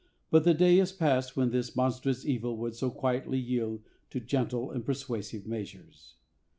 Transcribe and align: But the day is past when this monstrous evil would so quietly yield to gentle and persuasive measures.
But 0.31 0.45
the 0.45 0.55
day 0.55 0.79
is 0.79 0.91
past 0.91 1.37
when 1.37 1.51
this 1.51 1.75
monstrous 1.75 2.25
evil 2.25 2.57
would 2.57 2.73
so 2.73 2.89
quietly 2.89 3.37
yield 3.37 3.83
to 4.09 4.19
gentle 4.19 4.71
and 4.71 4.83
persuasive 4.83 5.45
measures. 5.45 6.15